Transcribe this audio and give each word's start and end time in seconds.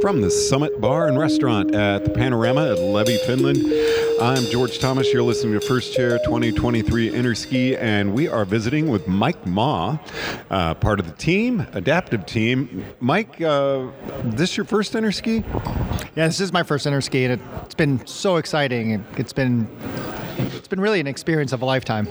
from 0.00 0.20
the 0.20 0.30
Summit 0.30 0.80
Bar 0.80 1.08
and 1.08 1.18
Restaurant 1.18 1.74
at 1.74 2.04
the 2.04 2.10
Panorama 2.10 2.72
at 2.72 2.78
Levi, 2.78 3.16
Finland. 3.24 3.58
I'm 4.20 4.44
George 4.44 4.78
Thomas. 4.78 5.12
You're 5.12 5.22
listening 5.22 5.58
to 5.58 5.66
First 5.66 5.94
Chair 5.94 6.18
2023 6.24 7.10
Interski, 7.10 7.78
and 7.80 8.12
we 8.12 8.28
are 8.28 8.44
visiting 8.44 8.88
with 8.88 9.08
Mike 9.08 9.46
Ma, 9.46 9.98
uh, 10.50 10.74
part 10.74 11.00
of 11.00 11.06
the 11.06 11.14
team, 11.14 11.66
adaptive 11.72 12.26
team. 12.26 12.84
Mike, 13.00 13.40
uh, 13.40 13.86
this 14.24 14.56
your 14.56 14.66
first 14.66 14.92
Interski? 14.92 15.44
Yeah, 16.14 16.26
this 16.26 16.40
is 16.40 16.52
my 16.52 16.62
first 16.62 16.86
Interski, 16.86 17.28
and 17.30 17.40
it's 17.64 17.74
been 17.74 18.06
so 18.06 18.36
exciting. 18.36 19.04
It's 19.16 19.32
been 19.32 19.68
it's 20.38 20.68
been 20.68 20.80
really 20.80 21.00
an 21.00 21.06
experience 21.06 21.52
of 21.52 21.62
a 21.62 21.64
lifetime. 21.64 22.06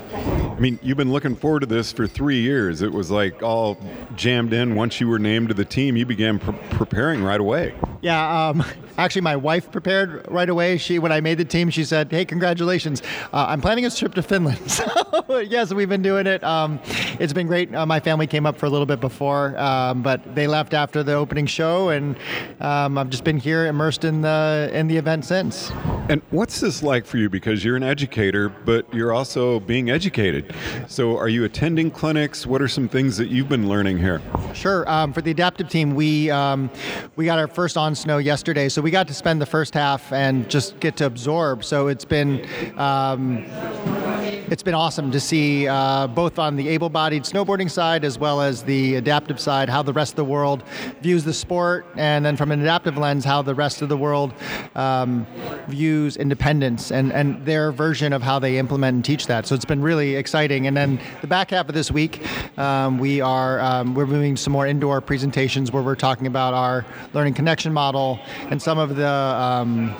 I 0.55 0.59
mean, 0.59 0.79
you've 0.81 0.95
been 0.95 1.11
looking 1.11 1.35
forward 1.35 1.59
to 1.61 1.65
this 1.65 1.91
for 1.91 2.07
three 2.07 2.39
years. 2.39 2.81
It 2.81 2.93
was 2.93 3.11
like 3.11 3.43
all 3.43 3.77
jammed 4.15 4.53
in. 4.53 4.75
Once 4.75 5.01
you 5.01 5.09
were 5.09 5.19
named 5.19 5.49
to 5.49 5.53
the 5.53 5.65
team, 5.65 5.97
you 5.97 6.05
began 6.05 6.39
pre- 6.39 6.55
preparing 6.69 7.21
right 7.21 7.41
away. 7.41 7.73
Yeah, 8.01 8.47
um, 8.47 8.63
actually, 8.97 9.23
my 9.23 9.35
wife 9.35 9.69
prepared 9.69 10.25
right 10.31 10.47
away. 10.47 10.77
She, 10.77 10.97
when 10.97 11.11
I 11.11 11.19
made 11.19 11.39
the 11.39 11.45
team, 11.45 11.69
she 11.69 11.83
said, 11.83 12.09
"Hey, 12.09 12.23
congratulations! 12.23 13.03
Uh, 13.33 13.47
I'm 13.49 13.59
planning 13.59 13.85
a 13.85 13.89
trip 13.89 14.13
to 14.13 14.21
Finland." 14.21 14.59
so 14.71 15.39
yes, 15.39 15.73
we've 15.73 15.89
been 15.89 16.01
doing 16.01 16.25
it. 16.25 16.41
Um, 16.41 16.79
it's 17.19 17.33
been 17.33 17.47
great. 17.47 17.75
Uh, 17.75 17.85
my 17.85 17.99
family 17.99 18.25
came 18.25 18.45
up 18.45 18.57
for 18.57 18.65
a 18.65 18.69
little 18.69 18.85
bit 18.85 19.01
before, 19.01 19.57
um, 19.57 20.03
but 20.03 20.35
they 20.35 20.47
left 20.47 20.73
after 20.73 21.03
the 21.03 21.15
opening 21.15 21.47
show, 21.47 21.89
and 21.89 22.15
um, 22.61 22.97
I've 22.97 23.09
just 23.09 23.25
been 23.25 23.39
here 23.39 23.65
immersed 23.65 24.05
in 24.05 24.21
the 24.21 24.69
in 24.71 24.87
the 24.87 24.95
event 24.95 25.25
since. 25.25 25.69
And 26.07 26.21
what's 26.29 26.59
this 26.59 26.83
like 26.83 27.05
for 27.05 27.17
you? 27.17 27.29
Because 27.29 27.65
you're 27.65 27.75
an 27.75 27.83
educator, 27.83 28.49
but 28.49 28.91
you're 28.93 29.11
also 29.11 29.59
being 29.61 29.89
educated. 29.89 30.53
So, 30.87 31.17
are 31.17 31.27
you 31.27 31.45
attending 31.45 31.89
clinics? 31.89 32.45
What 32.45 32.61
are 32.61 32.67
some 32.67 32.87
things 32.87 33.17
that 33.17 33.29
you've 33.29 33.49
been 33.49 33.67
learning 33.67 33.97
here? 33.97 34.21
Sure. 34.53 34.87
Um, 34.89 35.13
for 35.13 35.21
the 35.21 35.31
adaptive 35.31 35.67
team, 35.67 35.95
we 35.95 36.29
um, 36.29 36.69
we 37.15 37.25
got 37.25 37.39
our 37.39 37.47
first 37.47 37.75
on 37.75 37.95
snow 37.95 38.19
yesterday, 38.19 38.69
so 38.69 38.83
we 38.83 38.91
got 38.91 39.07
to 39.07 39.15
spend 39.15 39.41
the 39.41 39.47
first 39.47 39.73
half 39.73 40.13
and 40.13 40.47
just 40.47 40.79
get 40.79 40.95
to 40.97 41.07
absorb. 41.07 41.63
So 41.63 41.87
it's 41.87 42.05
been. 42.05 42.47
Um, 42.77 44.04
it's 44.25 44.63
been 44.63 44.73
awesome 44.73 45.11
to 45.11 45.19
see 45.19 45.67
uh, 45.67 46.07
both 46.07 46.39
on 46.39 46.55
the 46.55 46.67
able-bodied 46.69 47.23
snowboarding 47.23 47.69
side 47.69 48.03
as 48.03 48.17
well 48.17 48.41
as 48.41 48.63
the 48.63 48.95
adaptive 48.95 49.39
side 49.39 49.69
how 49.69 49.81
the 49.81 49.93
rest 49.93 50.13
of 50.13 50.15
the 50.17 50.25
world 50.25 50.63
views 51.01 51.23
the 51.23 51.33
sport, 51.33 51.85
and 51.95 52.25
then 52.25 52.35
from 52.35 52.51
an 52.51 52.61
adaptive 52.61 52.97
lens 52.97 53.23
how 53.23 53.41
the 53.41 53.55
rest 53.55 53.81
of 53.81 53.89
the 53.89 53.97
world 53.97 54.33
um, 54.75 55.25
views 55.67 56.17
independence 56.17 56.91
and, 56.91 57.11
and 57.13 57.45
their 57.45 57.71
version 57.71 58.13
of 58.13 58.21
how 58.21 58.39
they 58.39 58.57
implement 58.57 58.95
and 58.95 59.05
teach 59.05 59.27
that. 59.27 59.45
So 59.45 59.55
it's 59.55 59.65
been 59.65 59.81
really 59.81 60.15
exciting. 60.15 60.67
And 60.67 60.75
then 60.75 60.99
the 61.21 61.27
back 61.27 61.51
half 61.51 61.69
of 61.69 61.75
this 61.75 61.91
week, 61.91 62.21
um, 62.57 62.97
we 62.97 63.21
are 63.21 63.59
um, 63.59 63.93
we're 63.93 64.05
moving 64.05 64.35
some 64.37 64.53
more 64.53 64.67
indoor 64.67 65.01
presentations 65.01 65.71
where 65.71 65.83
we're 65.83 65.95
talking 65.95 66.27
about 66.27 66.53
our 66.53 66.85
learning 67.13 67.33
connection 67.33 67.73
model 67.73 68.19
and 68.49 68.61
some 68.61 68.77
of 68.77 68.95
the 68.95 69.07
um, 69.07 69.95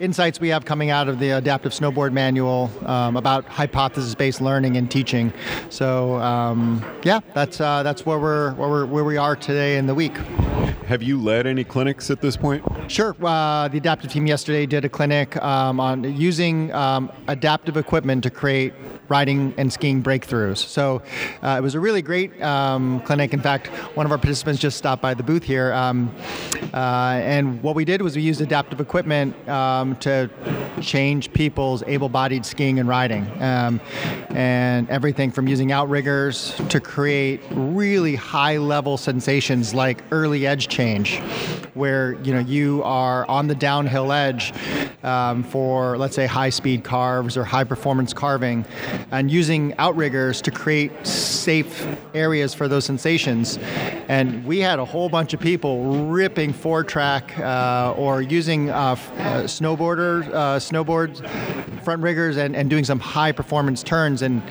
insights 0.00 0.40
we 0.40 0.48
have 0.48 0.64
coming 0.64 0.90
out 0.90 1.08
of 1.08 1.18
the 1.18 1.30
adaptive 1.30 1.72
snowboard 1.72 2.12
manual 2.12 2.70
um, 2.86 3.16
about 3.16 3.44
hypothesis-based 3.46 4.40
learning 4.40 4.76
and 4.76 4.90
teaching. 4.90 5.32
So 5.70 6.16
um, 6.16 6.84
yeah, 7.02 7.20
that's 7.34 7.60
uh, 7.60 7.82
that's 7.82 8.04
where 8.04 8.18
we're, 8.18 8.54
where 8.54 8.68
we're 8.68 8.86
where 8.86 9.04
we 9.04 9.16
are 9.16 9.36
today 9.36 9.78
in 9.78 9.86
the 9.86 9.94
week. 9.94 10.16
Have 10.86 11.02
you 11.02 11.20
led 11.20 11.46
any 11.46 11.64
clinics 11.64 12.10
at 12.10 12.20
this 12.20 12.36
point? 12.36 12.64
Sure. 12.88 13.16
Uh, 13.20 13.68
the 13.68 13.78
adaptive 13.78 14.12
team 14.12 14.26
yesterday 14.26 14.64
did 14.64 14.84
a 14.84 14.88
clinic 14.88 15.36
um, 15.42 15.80
on 15.80 16.04
using 16.16 16.72
um, 16.72 17.10
adaptive 17.26 17.76
equipment 17.76 18.22
to 18.22 18.30
create 18.30 18.72
riding 19.08 19.54
and 19.56 19.72
skiing 19.72 20.02
breakthroughs. 20.02 20.58
So 20.58 21.02
uh, 21.42 21.56
it 21.58 21.62
was 21.62 21.74
a 21.74 21.80
really 21.80 22.02
great 22.02 22.40
um, 22.42 23.00
clinic. 23.00 23.32
In 23.32 23.40
fact, 23.40 23.68
one 23.96 24.06
of 24.06 24.12
our 24.12 24.18
participants 24.18 24.60
just 24.60 24.76
stopped 24.76 25.02
by 25.02 25.14
the 25.14 25.22
booth 25.22 25.42
here. 25.42 25.72
Um, 25.72 26.14
uh, 26.74 27.20
and 27.22 27.62
what 27.62 27.74
we 27.74 27.84
did 27.84 28.02
was 28.02 28.16
we 28.16 28.22
used 28.22 28.40
adaptive 28.40 28.80
equipment 28.80 29.48
um, 29.48 29.96
to 29.96 30.30
change 30.80 31.32
people's 31.32 31.82
able 31.86 32.08
bodied 32.08 32.44
skiing 32.44 32.78
and 32.78 32.88
riding. 32.88 33.30
Um, 33.42 33.80
and 34.30 34.88
everything 34.90 35.30
from 35.30 35.48
using 35.48 35.72
outriggers 35.72 36.54
to 36.68 36.80
create 36.80 37.40
really 37.50 38.14
high 38.14 38.58
level 38.58 38.96
sensations 38.96 39.74
like 39.74 40.02
early 40.10 40.46
edge 40.46 40.68
change, 40.68 41.18
where 41.74 42.14
you 42.22 42.32
know 42.32 42.40
you 42.40 42.75
are 42.82 43.28
on 43.28 43.46
the 43.46 43.54
downhill 43.54 44.12
edge 44.12 44.52
um, 45.02 45.42
for 45.44 45.96
let's 45.96 46.14
say 46.14 46.26
high 46.26 46.50
speed 46.50 46.84
carves 46.84 47.36
or 47.36 47.44
high 47.44 47.64
performance 47.64 48.12
carving, 48.12 48.64
and 49.10 49.30
using 49.30 49.74
outriggers 49.78 50.42
to 50.42 50.50
create 50.50 51.06
safe 51.06 51.86
areas 52.14 52.54
for 52.54 52.68
those 52.68 52.84
sensations. 52.84 53.58
And 54.08 54.44
we 54.44 54.58
had 54.58 54.78
a 54.78 54.84
whole 54.84 55.08
bunch 55.08 55.34
of 55.34 55.40
people 55.40 56.06
ripping 56.06 56.52
four 56.52 56.84
track 56.84 57.38
uh, 57.38 57.94
or 57.96 58.22
using 58.22 58.70
uh, 58.70 58.74
uh, 58.74 58.96
snowboarder 59.44 60.26
uh, 60.32 60.56
snowboards, 60.58 61.22
front 61.82 62.02
riggers, 62.02 62.36
and, 62.36 62.56
and 62.56 62.68
doing 62.68 62.84
some 62.84 62.98
high 62.98 63.32
performance 63.32 63.82
turns 63.82 64.22
and 64.22 64.42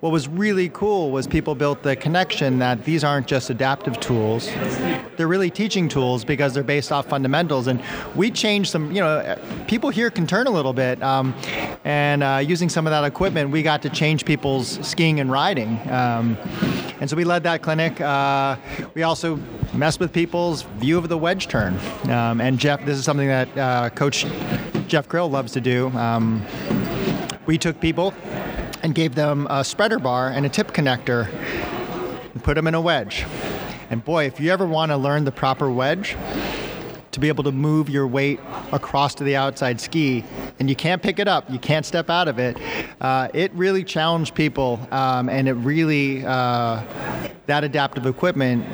what 0.00 0.12
was 0.12 0.28
really 0.28 0.68
cool 0.68 1.10
was 1.10 1.26
people 1.26 1.54
built 1.54 1.82
the 1.82 1.96
connection 1.96 2.58
that 2.60 2.84
these 2.84 3.02
aren't 3.02 3.26
just 3.26 3.50
adaptive 3.50 3.98
tools. 3.98 4.48
They're 5.16 5.26
really 5.26 5.50
teaching 5.50 5.88
tools 5.88 6.24
because 6.24 6.54
they're 6.54 6.62
based 6.62 6.92
off 6.92 7.06
fundamentals. 7.08 7.66
And 7.66 7.82
we 8.14 8.30
changed 8.30 8.70
some 8.70 8.92
you 8.92 9.00
know 9.00 9.36
people 9.66 9.90
here 9.90 10.10
can 10.10 10.26
turn 10.26 10.46
a 10.46 10.50
little 10.50 10.72
bit 10.72 11.02
um, 11.02 11.34
and 11.84 12.22
uh, 12.22 12.40
using 12.44 12.68
some 12.68 12.86
of 12.86 12.92
that 12.92 13.04
equipment 13.04 13.50
we 13.50 13.62
got 13.62 13.82
to 13.82 13.90
change 13.90 14.24
people's 14.24 14.78
skiing 14.86 15.18
and 15.18 15.32
riding. 15.32 15.78
Um, 15.90 16.36
and 17.00 17.10
so 17.10 17.16
we 17.16 17.24
led 17.24 17.42
that 17.44 17.62
clinic. 17.62 18.00
Uh, 18.00 18.56
we 18.94 19.02
also 19.02 19.36
messed 19.74 20.00
with 20.00 20.12
people's 20.12 20.62
view 20.62 20.96
of 20.98 21.08
the 21.08 21.18
wedge 21.18 21.48
turn. 21.48 21.76
Um, 22.08 22.40
and 22.40 22.58
jeff 22.58 22.84
this 22.84 22.98
is 22.98 23.04
something 23.04 23.28
that 23.28 23.58
uh, 23.58 23.90
coach 23.90 24.26
jeff 24.86 25.08
Grill 25.08 25.28
loves 25.28 25.52
to 25.52 25.60
do. 25.60 25.88
Um, 25.88 26.44
we 27.46 27.58
took 27.58 27.80
people 27.80 28.14
and 28.88 28.94
gave 28.94 29.14
them 29.14 29.46
a 29.50 29.62
spreader 29.62 29.98
bar 29.98 30.30
and 30.30 30.46
a 30.46 30.48
tip 30.48 30.72
connector 30.72 31.28
and 32.32 32.42
put 32.42 32.54
them 32.54 32.66
in 32.66 32.74
a 32.74 32.80
wedge. 32.80 33.26
And 33.90 34.02
boy, 34.02 34.24
if 34.24 34.40
you 34.40 34.50
ever 34.50 34.66
want 34.66 34.90
to 34.92 34.96
learn 34.96 35.24
the 35.24 35.30
proper 35.30 35.70
wedge, 35.70 36.16
to 37.12 37.20
be 37.20 37.28
able 37.28 37.44
to 37.44 37.52
move 37.52 37.90
your 37.90 38.06
weight 38.06 38.40
across 38.72 39.14
to 39.16 39.24
the 39.24 39.36
outside 39.36 39.78
ski, 39.78 40.24
and 40.58 40.70
you 40.70 40.76
can't 40.76 41.02
pick 41.02 41.18
it 41.18 41.28
up, 41.28 41.50
you 41.50 41.58
can't 41.58 41.84
step 41.84 42.08
out 42.08 42.28
of 42.28 42.38
it, 42.38 42.56
uh, 43.02 43.28
it 43.34 43.52
really 43.52 43.84
challenged 43.84 44.34
people, 44.34 44.80
um, 44.90 45.28
and 45.28 45.48
it 45.48 45.54
really, 45.54 46.24
uh, 46.24 46.82
that 47.44 47.64
adaptive 47.64 48.06
equipment 48.06 48.64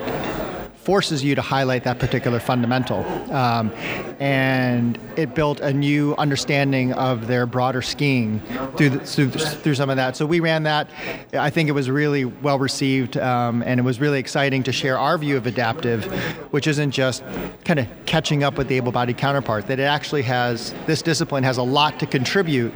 forces 0.85 1.25
you 1.25 1.35
to 1.35 1.41
highlight 1.41 1.83
that 1.85 1.99
particular 1.99 2.39
fundamental. 2.39 3.05
Um, 3.33 3.73
and 4.21 4.99
it 5.17 5.35
built 5.35 5.61
a 5.61 5.73
new 5.73 6.15
understanding 6.19 6.93
of 6.93 7.27
their 7.27 7.47
broader 7.47 7.81
skiing 7.81 8.41
through, 8.77 8.91
the, 8.91 8.99
through, 9.01 9.31
through 9.31 9.75
some 9.75 9.89
of 9.89 9.97
that. 9.97 10.15
So 10.15 10.27
we 10.27 10.41
ran 10.41 10.65
that. 10.65 10.91
I 11.33 11.49
think 11.49 11.71
it 11.71 11.73
was 11.73 11.91
really 11.91 12.27
well 12.27 12.59
received, 12.59 13.17
um, 13.17 13.63
and 13.63 13.81
it 13.81 13.83
was 13.83 13.99
really 13.99 14.19
exciting 14.19 14.63
to 14.65 14.73
share 14.73 14.99
our 14.99 15.17
view 15.17 15.39
of 15.39 15.47
adaptive, 15.47 16.05
which 16.53 16.67
isn't 16.67 16.91
just 16.91 17.25
kind 17.65 17.81
of 17.81 17.89
catching 18.05 18.45
up 18.45 18.59
with 18.59 18.69
the 18.69 18.77
able 18.77 18.93
bodied 18.93 19.17
counterpart, 19.17 19.67
that 19.69 19.81
it 19.81 19.85
actually 19.85 20.23
has, 20.23 20.75
this 20.87 21.01
discipline 21.01 21.45
has 21.45 21.57
a 21.57 21.63
lot 21.63 21.99
to 22.01 22.07
contribute 22.07 22.75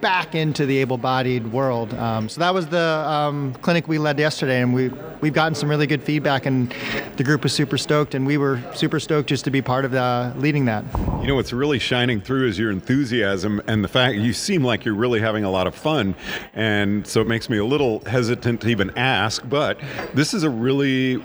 back 0.00 0.34
into 0.34 0.66
the 0.66 0.78
able-bodied 0.78 1.52
world. 1.52 1.94
Um, 1.94 2.28
so 2.28 2.40
that 2.40 2.54
was 2.54 2.66
the 2.66 2.78
um, 2.78 3.54
clinic 3.62 3.88
we 3.88 3.98
led 3.98 4.18
yesterday, 4.18 4.62
and 4.62 4.72
we 4.72 4.90
we've 5.20 5.34
gotten 5.34 5.54
some 5.54 5.68
really 5.68 5.86
good 5.86 6.02
feedback, 6.02 6.46
and 6.46 6.74
the 7.16 7.24
group 7.24 7.42
was 7.42 7.52
super 7.52 7.76
stoked, 7.76 8.14
and 8.14 8.26
we 8.26 8.38
were 8.38 8.60
super 8.74 8.98
stoked 8.98 9.28
just 9.28 9.44
to 9.44 9.50
be 9.50 9.60
part 9.60 9.84
of 9.84 9.90
the, 9.90 10.32
leading 10.36 10.64
that. 10.64 10.84
You 11.20 11.26
know, 11.26 11.34
what's 11.34 11.52
really 11.52 11.78
shining 11.78 12.20
through 12.20 12.48
is 12.48 12.58
your 12.58 12.70
enthusiasm 12.70 13.60
and 13.66 13.84
the 13.84 13.88
fact 13.88 14.16
you 14.16 14.32
seem 14.32 14.64
like 14.64 14.84
you're 14.84 14.94
really 14.94 15.20
having 15.20 15.44
a 15.44 15.50
lot 15.50 15.66
of 15.66 15.74
fun, 15.74 16.14
and 16.54 17.06
so 17.06 17.20
it 17.20 17.26
makes 17.26 17.50
me 17.50 17.58
a 17.58 17.64
little 17.64 18.00
hesitant 18.06 18.62
to 18.62 18.68
even 18.68 18.96
ask. 18.96 19.46
But 19.48 19.78
this 20.14 20.34
is 20.34 20.42
a 20.42 20.50
really 20.50 21.22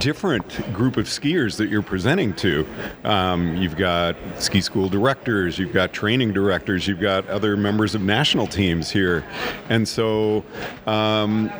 different 0.00 0.72
group 0.72 0.96
of 0.96 1.06
skiers 1.06 1.56
that 1.56 1.68
you're 1.68 1.82
presenting 1.82 2.34
to. 2.34 2.66
Um, 3.04 3.56
you've 3.56 3.76
got 3.76 4.16
ski 4.38 4.60
school 4.60 4.88
directors, 4.88 5.58
you've 5.58 5.72
got 5.72 5.92
training 5.92 6.32
directors, 6.32 6.86
you've 6.86 7.00
got 7.00 7.26
other 7.28 7.56
members 7.56 7.94
of 7.94 8.02
national 8.08 8.48
teams 8.48 8.90
here. 8.90 9.24
And 9.68 9.86
so, 9.86 10.44
um, 10.86 11.52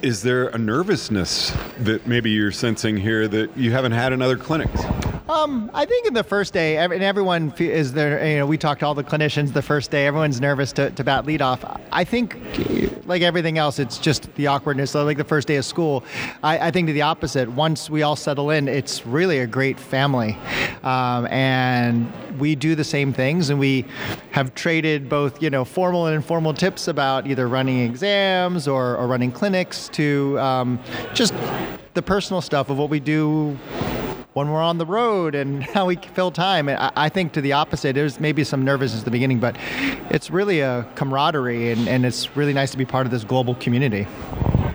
is 0.00 0.22
there 0.22 0.48
a 0.48 0.56
nervousness 0.56 1.52
that 1.80 2.06
maybe 2.06 2.30
you're 2.30 2.52
sensing 2.52 2.96
here 2.96 3.28
that 3.28 3.54
you 3.58 3.72
haven't 3.72 3.92
had 3.92 4.14
in 4.14 4.22
other 4.22 4.38
clinics? 4.38 4.80
Um, 5.28 5.72
I 5.74 5.86
think 5.86 6.06
in 6.06 6.14
the 6.14 6.22
first 6.22 6.52
day, 6.52 6.78
and 6.78 7.02
everyone 7.02 7.52
is 7.58 7.92
there. 7.92 8.24
You 8.24 8.38
know, 8.38 8.46
we 8.46 8.56
talked 8.56 8.80
to 8.80 8.86
all 8.86 8.94
the 8.94 9.02
clinicians 9.02 9.52
the 9.52 9.62
first 9.62 9.90
day. 9.90 10.06
Everyone's 10.06 10.40
nervous 10.40 10.72
to, 10.74 10.92
to 10.92 11.02
bat 11.02 11.24
leadoff. 11.24 11.80
I 11.90 12.04
think, 12.04 12.36
like 13.06 13.22
everything 13.22 13.58
else, 13.58 13.80
it's 13.80 13.98
just 13.98 14.32
the 14.36 14.46
awkwardness. 14.46 14.92
So 14.92 15.04
like 15.04 15.16
the 15.16 15.24
first 15.24 15.48
day 15.48 15.56
of 15.56 15.64
school, 15.64 16.04
I, 16.44 16.68
I, 16.68 16.70
think 16.70 16.86
to 16.86 16.92
the 16.92 17.02
opposite. 17.02 17.50
Once 17.50 17.90
we 17.90 18.02
all 18.02 18.14
settle 18.14 18.50
in, 18.50 18.68
it's 18.68 19.04
really 19.04 19.40
a 19.40 19.48
great 19.48 19.80
family, 19.80 20.38
um, 20.84 21.26
and 21.26 22.08
we 22.38 22.54
do 22.54 22.76
the 22.76 22.84
same 22.84 23.12
things, 23.12 23.50
and 23.50 23.58
we 23.58 23.84
have 24.30 24.54
traded 24.54 25.08
both 25.08 25.42
you 25.42 25.50
know 25.50 25.64
formal 25.64 26.06
and 26.06 26.14
informal 26.14 26.54
tips 26.54 26.86
about 26.86 27.26
either 27.26 27.48
running 27.48 27.80
exams 27.80 28.68
or, 28.68 28.96
or 28.96 29.08
running 29.08 29.32
clinics 29.32 29.88
to 29.88 30.38
um, 30.38 30.78
just 31.14 31.34
the 31.94 32.02
personal 32.02 32.40
stuff 32.40 32.70
of 32.70 32.78
what 32.78 32.90
we 32.90 33.00
do 33.00 33.58
when 34.36 34.50
we're 34.50 34.62
on 34.62 34.76
the 34.76 34.84
road 34.84 35.34
and 35.34 35.62
how 35.74 35.86
we 35.86 35.96
fill 35.96 36.30
time. 36.30 36.68
I, 36.68 36.92
I 36.94 37.08
think 37.08 37.32
to 37.32 37.40
the 37.40 37.54
opposite, 37.54 37.94
there's 37.94 38.20
maybe 38.20 38.44
some 38.44 38.64
nervousness 38.64 39.00
at 39.00 39.04
the 39.06 39.10
beginning, 39.10 39.40
but 39.40 39.56
it's 40.10 40.30
really 40.30 40.60
a 40.60 40.86
camaraderie 40.94 41.72
and, 41.72 41.88
and 41.88 42.04
it's 42.04 42.36
really 42.36 42.52
nice 42.52 42.70
to 42.72 42.76
be 42.76 42.84
part 42.84 43.06
of 43.06 43.10
this 43.12 43.24
global 43.24 43.54
community. 43.54 44.06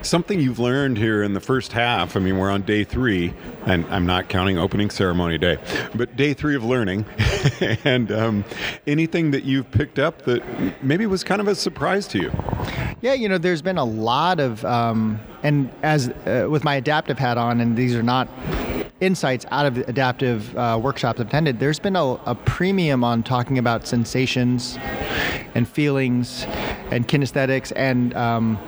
Something 0.01 0.39
you've 0.39 0.57
learned 0.57 0.97
here 0.97 1.21
in 1.21 1.35
the 1.35 1.39
first 1.39 1.73
half, 1.73 2.17
I 2.17 2.19
mean, 2.21 2.39
we're 2.39 2.49
on 2.49 2.63
day 2.63 2.83
three, 2.83 3.35
and 3.67 3.85
I'm 3.85 4.07
not 4.07 4.29
counting 4.29 4.57
opening 4.57 4.89
ceremony 4.89 5.37
day, 5.37 5.59
but 5.93 6.15
day 6.15 6.33
three 6.33 6.55
of 6.55 6.63
learning. 6.63 7.05
and 7.85 8.11
um, 8.11 8.43
anything 8.87 9.29
that 9.29 9.43
you've 9.43 9.69
picked 9.69 9.99
up 9.99 10.23
that 10.23 10.83
maybe 10.83 11.05
was 11.05 11.23
kind 11.23 11.39
of 11.39 11.47
a 11.47 11.53
surprise 11.53 12.07
to 12.07 12.17
you? 12.17 12.31
Yeah, 13.01 13.13
you 13.13 13.29
know, 13.29 13.37
there's 13.37 13.61
been 13.61 13.77
a 13.77 13.85
lot 13.85 14.39
of, 14.39 14.65
um, 14.65 15.19
and 15.43 15.71
as 15.83 16.09
uh, 16.09 16.47
with 16.49 16.63
my 16.63 16.73
adaptive 16.73 17.19
hat 17.19 17.37
on, 17.37 17.61
and 17.61 17.77
these 17.77 17.93
are 17.93 18.01
not 18.01 18.27
insights 19.01 19.45
out 19.51 19.65
of 19.65 19.77
adaptive 19.77 20.55
uh, 20.55 20.79
workshops 20.81 21.19
I've 21.19 21.27
attended, 21.27 21.59
there's 21.59 21.79
been 21.79 21.95
a, 21.95 22.13
a, 22.25 22.35
premium 22.35 23.03
on 23.03 23.23
talking 23.23 23.57
about 23.57 23.87
sensations 23.87 24.77
and 25.55 25.67
feelings 25.67 26.45
and 26.91 27.07
kinesthetics 27.07 27.73
and 27.75 28.13
um, 28.15 28.59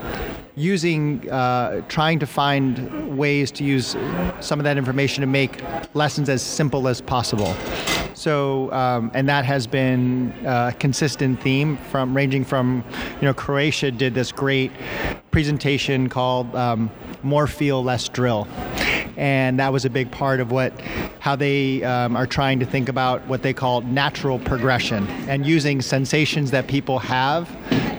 using, 0.55 1.29
uh, 1.29 1.81
trying 1.87 2.19
to 2.19 2.25
find 2.25 3.17
ways 3.17 3.51
to 3.51 3.63
use 3.63 3.95
some 4.39 4.59
of 4.59 4.63
that 4.63 4.77
information 4.77 5.21
to 5.21 5.27
make 5.27 5.61
lessons 5.93 6.29
as 6.29 6.41
simple 6.41 6.87
as 6.87 6.99
possible. 6.99 7.55
So, 8.15 8.71
um, 8.71 9.11
and 9.13 9.27
that 9.29 9.45
has 9.45 9.67
been 9.67 10.33
a 10.45 10.73
consistent 10.79 11.41
theme 11.41 11.77
from 11.91 12.15
ranging 12.15 12.43
from, 12.43 12.83
you 13.15 13.23
know, 13.23 13.33
Croatia 13.33 13.91
did 13.91 14.13
this 14.13 14.31
great 14.31 14.71
presentation 15.31 16.09
called 16.09 16.53
um, 16.55 16.91
More 17.21 17.47
Feel, 17.47 17.83
Less 17.83 18.07
Drill 18.07 18.47
and 19.17 19.59
that 19.59 19.71
was 19.71 19.85
a 19.85 19.89
big 19.89 20.11
part 20.11 20.39
of 20.39 20.51
what 20.51 20.79
how 21.19 21.35
they 21.35 21.83
um, 21.83 22.15
are 22.15 22.27
trying 22.27 22.59
to 22.59 22.65
think 22.65 22.89
about 22.89 23.25
what 23.27 23.41
they 23.43 23.53
call 23.53 23.81
natural 23.81 24.39
progression 24.39 25.07
and 25.29 25.45
using 25.45 25.81
sensations 25.81 26.51
that 26.51 26.67
people 26.67 26.99
have 26.99 27.49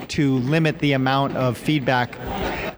to 0.08 0.38
limit 0.40 0.78
the 0.80 0.92
amount 0.92 1.36
of 1.36 1.56
feedback 1.56 2.18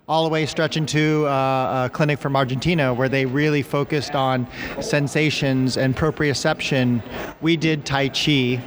all 0.08 0.22
the 0.22 0.30
way 0.30 0.46
stretching 0.46 0.86
to 0.86 1.26
uh, 1.26 1.86
a 1.86 1.90
clinic 1.92 2.18
from 2.18 2.36
Argentina 2.36 2.94
where 2.94 3.08
they 3.08 3.26
really 3.26 3.62
focused 3.62 4.14
on 4.14 4.46
sensations 4.80 5.76
and 5.76 5.96
proprioception. 5.96 7.02
We 7.40 7.56
did 7.56 7.84
Tai 7.84 8.10
Chi 8.10 8.62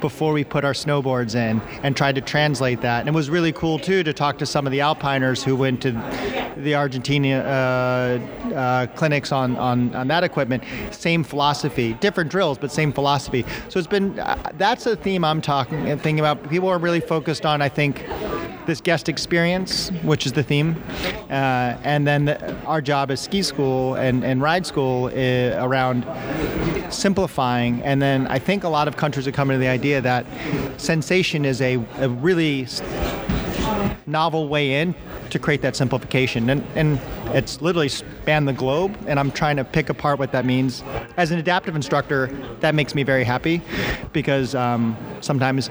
before 0.00 0.32
we 0.32 0.44
put 0.44 0.64
our 0.64 0.72
snowboards 0.72 1.34
in 1.34 1.60
and 1.82 1.96
tried 1.96 2.14
to 2.14 2.20
translate 2.20 2.80
that. 2.80 3.00
And 3.00 3.08
it 3.08 3.14
was 3.14 3.30
really 3.30 3.52
cool 3.52 3.78
too 3.78 4.02
to 4.02 4.12
talk 4.12 4.38
to 4.38 4.46
some 4.46 4.66
of 4.66 4.72
the 4.72 4.78
alpiners 4.78 5.42
who 5.42 5.56
went 5.56 5.82
to 5.82 5.92
the 6.56 6.74
Argentina 6.74 7.38
uh, 7.38 8.54
uh, 8.54 8.86
clinics 8.96 9.32
on, 9.32 9.56
on, 9.56 9.94
on 9.94 10.08
that 10.08 10.24
equipment. 10.24 10.64
Same 10.90 11.22
philosophy, 11.22 11.94
different 11.94 12.30
drills, 12.30 12.58
but 12.58 12.72
same 12.72 12.92
philosophy. 12.92 13.44
So 13.68 13.78
it's 13.78 13.88
been, 13.88 14.18
uh, 14.18 14.52
that's 14.54 14.86
a 14.86 14.96
theme 14.96 15.24
I'm 15.24 15.40
talking 15.40 15.88
and 15.88 16.00
thinking 16.00 16.20
about. 16.20 16.48
People 16.50 16.68
are 16.68 16.78
really 16.78 17.00
focused 17.00 17.46
on, 17.46 17.62
I 17.62 17.68
think, 17.68 18.04
this 18.68 18.80
guest 18.82 19.08
experience, 19.08 19.90
which 20.02 20.26
is 20.26 20.32
the 20.34 20.42
theme. 20.42 20.76
Uh, 21.30 21.76
and 21.82 22.06
then 22.06 22.26
the, 22.26 22.54
our 22.66 22.82
job 22.82 23.10
as 23.10 23.18
ski 23.18 23.42
school 23.42 23.94
and, 23.94 24.22
and 24.22 24.42
ride 24.42 24.66
school 24.66 25.06
uh, 25.06 25.66
around 25.66 26.06
simplifying. 26.90 27.82
And 27.82 28.00
then 28.00 28.26
I 28.26 28.38
think 28.38 28.64
a 28.64 28.68
lot 28.68 28.86
of 28.86 28.96
countries 28.96 29.26
are 29.26 29.32
coming 29.32 29.54
to 29.54 29.58
the 29.58 29.68
idea 29.68 30.02
that 30.02 30.26
sensation 30.76 31.46
is 31.46 31.62
a, 31.62 31.76
a 31.96 32.10
really 32.10 32.66
novel 34.08 34.48
way 34.48 34.80
in 34.80 34.94
to 35.30 35.38
create 35.38 35.62
that 35.62 35.76
simplification. 35.76 36.50
And, 36.50 36.64
and 36.74 37.00
it's 37.36 37.60
literally 37.60 37.88
spanned 37.88 38.48
the 38.48 38.52
globe, 38.52 38.96
and 39.06 39.20
I'm 39.20 39.30
trying 39.30 39.56
to 39.56 39.64
pick 39.64 39.90
apart 39.90 40.18
what 40.18 40.32
that 40.32 40.44
means. 40.44 40.82
As 41.16 41.30
an 41.30 41.38
adaptive 41.38 41.76
instructor, 41.76 42.26
that 42.60 42.74
makes 42.74 42.94
me 42.94 43.02
very 43.02 43.24
happy 43.24 43.60
because 44.12 44.54
um, 44.54 44.96
sometimes 45.20 45.70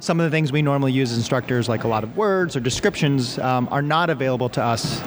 some 0.00 0.20
of 0.20 0.24
the 0.24 0.30
things 0.30 0.52
we 0.52 0.60
normally 0.60 0.92
use 0.92 1.12
as 1.12 1.16
instructors, 1.18 1.68
like 1.68 1.84
a 1.84 1.88
lot 1.88 2.04
of 2.04 2.16
words 2.16 2.56
or 2.56 2.60
descriptions, 2.60 3.38
um, 3.38 3.68
are 3.70 3.82
not 3.82 4.10
available 4.10 4.48
to 4.50 4.62
us 4.62 5.02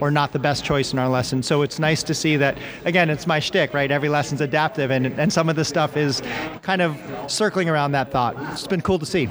or 0.00 0.10
not 0.10 0.32
the 0.32 0.38
best 0.38 0.64
choice 0.64 0.92
in 0.92 0.98
our 0.98 1.08
lesson. 1.08 1.42
So 1.42 1.62
it's 1.62 1.78
nice 1.78 2.02
to 2.04 2.14
see 2.14 2.36
that, 2.36 2.58
again, 2.84 3.08
it's 3.10 3.26
my 3.26 3.40
shtick, 3.40 3.72
right? 3.72 3.90
Every 3.90 4.10
lesson's 4.10 4.42
adaptive, 4.42 4.90
and, 4.90 5.06
and 5.06 5.32
some 5.32 5.48
of 5.48 5.56
the 5.56 5.64
stuff 5.64 5.96
is 5.96 6.22
kind 6.62 6.82
of 6.82 6.96
circling 7.28 7.68
around 7.68 7.92
that 7.92 8.10
thought. 8.10 8.36
It's 8.52 8.66
been 8.66 8.82
cool 8.82 8.98
to 8.98 9.06
see. 9.06 9.28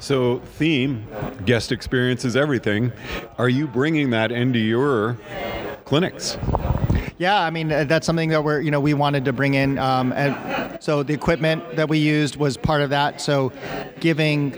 So, 0.00 0.38
theme, 0.38 1.06
guest 1.44 1.70
experience 1.70 2.24
is 2.24 2.34
everything. 2.34 2.90
Are 3.36 3.50
you 3.50 3.66
bringing 3.66 4.10
that 4.10 4.32
into 4.32 4.58
your 4.58 5.18
clinics? 5.84 6.38
Yeah, 7.20 7.38
I 7.38 7.50
mean 7.50 7.70
uh, 7.70 7.84
that's 7.84 8.06
something 8.06 8.30
that 8.30 8.42
we're 8.42 8.62
you 8.62 8.70
know 8.70 8.80
we 8.80 8.94
wanted 8.94 9.26
to 9.26 9.32
bring 9.34 9.52
in. 9.52 9.78
Um, 9.78 10.10
and 10.14 10.82
so 10.82 11.02
the 11.02 11.12
equipment 11.12 11.76
that 11.76 11.86
we 11.86 11.98
used 11.98 12.36
was 12.36 12.56
part 12.56 12.80
of 12.80 12.88
that. 12.88 13.20
So 13.20 13.52
giving 14.00 14.54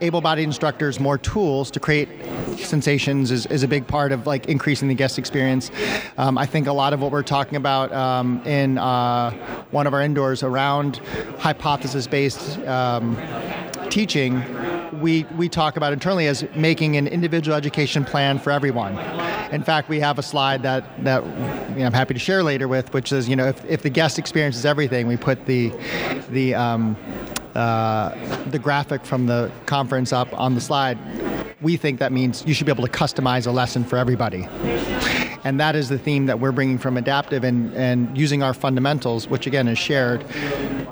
able-bodied 0.00 0.42
instructors 0.42 0.98
more 0.98 1.18
tools 1.18 1.70
to 1.70 1.78
create 1.78 2.08
sensations 2.56 3.30
is, 3.30 3.46
is 3.46 3.62
a 3.62 3.68
big 3.68 3.86
part 3.86 4.10
of 4.10 4.26
like 4.26 4.48
increasing 4.48 4.88
the 4.88 4.94
guest 4.96 5.20
experience. 5.20 5.70
Um, 6.18 6.36
I 6.36 6.46
think 6.46 6.66
a 6.66 6.72
lot 6.72 6.92
of 6.92 7.00
what 7.00 7.12
we're 7.12 7.22
talking 7.22 7.54
about 7.54 7.92
um, 7.92 8.42
in 8.44 8.76
uh, 8.76 9.30
one 9.70 9.86
of 9.86 9.94
our 9.94 10.02
indoors 10.02 10.42
around 10.42 10.96
hypothesis-based 11.38 12.58
um, 12.66 13.16
teaching 13.88 14.42
we, 15.00 15.24
we 15.36 15.48
talk 15.48 15.76
about 15.76 15.92
internally 15.92 16.26
as 16.26 16.44
making 16.56 16.96
an 16.96 17.06
individual 17.06 17.56
education 17.56 18.04
plan 18.04 18.40
for 18.40 18.50
everyone. 18.50 18.96
In 19.52 19.64
fact, 19.64 19.88
we 19.88 19.98
have 20.00 20.18
a 20.18 20.22
slide 20.22 20.62
that, 20.62 20.84
that 21.04 21.24
you 21.24 21.80
know, 21.80 21.86
I'm 21.86 21.92
happy 21.92 22.14
to 22.14 22.20
share 22.20 22.42
later 22.42 22.68
with, 22.68 22.92
which 22.94 23.10
is, 23.10 23.28
you 23.28 23.34
know, 23.34 23.46
if, 23.46 23.64
if 23.64 23.82
the 23.82 23.90
guest 23.90 24.18
experience 24.18 24.56
is 24.56 24.64
everything, 24.64 25.08
we 25.08 25.16
put 25.16 25.46
the, 25.46 25.72
the, 26.30 26.54
um, 26.54 26.96
uh, 27.54 28.14
the 28.50 28.58
graphic 28.58 29.04
from 29.04 29.26
the 29.26 29.50
conference 29.66 30.12
up 30.12 30.32
on 30.38 30.54
the 30.54 30.60
slide. 30.60 30.98
We 31.60 31.76
think 31.76 31.98
that 31.98 32.12
means 32.12 32.44
you 32.46 32.54
should 32.54 32.66
be 32.66 32.72
able 32.72 32.86
to 32.86 32.92
customize 32.92 33.46
a 33.46 33.50
lesson 33.50 33.84
for 33.84 33.96
everybody. 33.96 34.48
And 35.42 35.58
that 35.58 35.74
is 35.74 35.88
the 35.88 35.98
theme 35.98 36.26
that 36.26 36.38
we're 36.38 36.52
bringing 36.52 36.78
from 36.78 36.96
Adaptive 36.96 37.44
and, 37.44 37.74
and 37.74 38.16
using 38.16 38.42
our 38.42 38.54
fundamentals, 38.54 39.26
which 39.26 39.46
again 39.46 39.68
is 39.68 39.78
shared. 39.78 40.24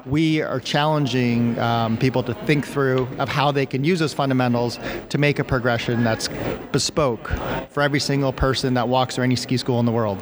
We 0.08 0.40
are 0.40 0.58
challenging 0.58 1.58
um, 1.58 1.98
people 1.98 2.22
to 2.22 2.32
think 2.32 2.66
through 2.66 3.06
of 3.18 3.28
how 3.28 3.52
they 3.52 3.66
can 3.66 3.84
use 3.84 3.98
those 3.98 4.14
fundamentals 4.14 4.78
to 5.10 5.18
make 5.18 5.38
a 5.38 5.44
progression 5.44 6.02
that's 6.02 6.30
bespoke 6.72 7.28
for 7.68 7.82
every 7.82 8.00
single 8.00 8.32
person 8.32 8.72
that 8.74 8.88
walks 8.88 9.16
through 9.16 9.24
any 9.24 9.36
ski 9.36 9.58
school 9.58 9.78
in 9.80 9.86
the 9.86 9.92
world. 9.92 10.18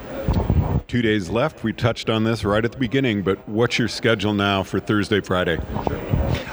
Two 0.89 1.03
days 1.03 1.31
left. 1.31 1.63
We 1.63 1.73
touched 1.73 2.11
on 2.11 2.25
this 2.25 2.45
right 2.45 2.65
at 2.65 2.73
the 2.73 2.79
beginning, 2.79 3.23
but 3.23 3.49
what's 3.49 3.79
your 3.79 3.89
schedule 3.89 4.35
now 4.35 4.65
for 4.65 4.81
Thursday, 4.81 5.21
Friday? 5.21 5.59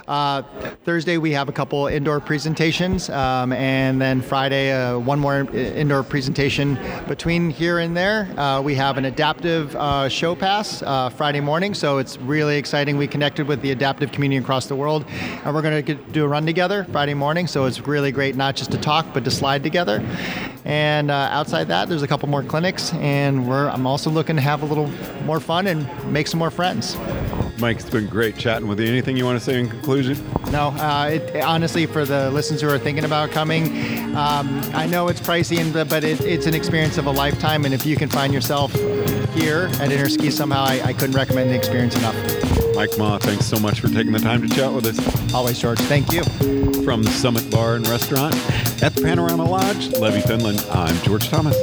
Uh, 0.07 0.41
Thursday 0.83 1.17
we 1.17 1.31
have 1.31 1.48
a 1.48 1.51
couple 1.51 1.88
indoor 1.88 2.19
presentations, 2.19 3.10
um, 3.10 3.53
and 3.53 4.01
then 4.01 4.22
Friday 4.22 4.72
uh, 4.72 5.00
one 5.00 5.17
more 5.17 5.50
indoor 5.53 6.03
presentation. 6.03 6.77
Between 7.07 7.50
here 7.50 7.79
and 7.79 7.95
there, 7.95 8.27
uh, 8.38 8.62
we 8.62 8.75
have 8.75 8.98
an 8.98 9.05
adaptive 9.05 9.74
uh, 9.77 10.10
show 10.10 10.36
pass 10.36 10.81
uh, 10.83 11.10
Friday 11.10 11.39
morning, 11.39 11.74
so 11.74 12.00
it's 12.00 12.17
really 12.17 12.57
exciting. 12.57 12.98
We 12.98 13.07
connected 13.07 13.48
with 13.48 13.62
the 13.62 13.72
adaptive 13.72 14.12
community 14.12 14.43
across 14.43 14.65
the 14.65 14.75
world, 14.75 15.05
and 15.10 15.55
we're 15.55 15.62
going 15.62 15.86
to 15.86 15.95
do 15.95 16.25
a 16.25 16.27
run 16.27 16.45
together 16.45 16.83
Friday 16.91 17.13
morning. 17.13 17.48
So 17.48 17.63
it's 17.65 17.88
really 17.88 18.12
great 18.12 18.36
not 18.36 18.57
just 18.57 18.72
to 18.72 18.77
talk, 18.77 19.05
but 19.13 19.24
to 19.24 19.31
slide 19.31 19.63
together. 19.63 20.05
And 20.65 21.12
outside 21.12 21.69
that, 21.69 21.88
there's 21.88 22.03
a 22.03 22.07
couple 22.07 22.27
more 22.27 22.43
clinics, 22.43 22.93
and 22.95 23.50
I'm 23.51 23.88
also 23.88 24.10
looking 24.10 24.36
to 24.36 24.41
have 24.41 24.63
a 24.63 24.65
little 24.65 24.88
more 25.24 25.39
fun 25.39 25.67
and 25.67 25.88
make 26.12 26.27
some 26.27 26.39
more 26.39 26.51
friends. 26.51 26.98
Mike, 27.63 27.79
it's 27.79 27.89
been 27.89 28.08
great 28.08 28.36
chatting 28.36 28.67
with 28.67 28.77
you. 28.77 28.88
Anything 28.88 29.15
you 29.15 29.24
want 29.24 29.39
to 29.39 29.46
say 29.46 29.58
in 29.58 29.70
conclusion? 29.70 30.22
No, 30.51 30.67
uh, 30.72 31.12
it, 31.13 31.41
honestly, 31.41 31.86
for 31.86 32.03
the 32.03 32.29
listeners 32.32 32.60
who 32.60 32.67
are 32.67 32.77
thinking 32.77 33.05
about 33.05 33.32
coming, 33.32 33.67
um, 34.17 34.62
I 34.74 34.86
know 34.86 35.08
it's 35.08 35.22
pricey, 35.22 35.60
and, 35.60 35.72
but 35.89 36.03
it, 36.03 36.20
it's 36.20 36.46
an 36.46 36.55
experience 36.55 36.98
of 36.98 37.05
a 37.05 37.12
lifetime. 37.12 37.63
And 37.63 37.74
if 37.74 37.86
you 37.86 37.96
can 37.96 38.10
find 38.10 38.34
yourself 38.34 38.74
here 39.34 39.70
at 39.79 39.91
Interski 39.91 40.29
somehow, 40.29 40.65
I, 40.65 40.82
I 40.84 40.91
couldn't 40.91 41.15
recommend 41.15 41.51
the 41.51 41.55
experience 41.55 41.96
enough. 41.96 42.15
Mike 42.75 42.98
Ma, 42.98 43.17
thanks 43.17 43.46
so 43.46 43.58
much 43.58 43.79
for 43.79 43.88
taking 43.88 44.12
the 44.12 44.20
time 44.20 44.41
to 44.41 44.53
chat 44.53 44.74
with 44.74 44.86
us. 44.86 45.34
Always, 45.34 45.58
George. 45.58 45.79
Thank 45.79 46.12
you. 46.12 46.25
From 46.84 47.01
the 47.01 47.12
Summit 47.12 47.50
Bar 47.50 47.75
and 47.75 47.88
Restaurant 47.88 48.36
at 48.84 48.93
the 48.93 49.01
Panorama 49.01 49.46
Lodge, 49.46 49.88
Levi, 49.88 50.20
Finland, 50.20 50.65
I'm 50.70 50.98
George 51.03 51.29
Thomas. 51.29 51.55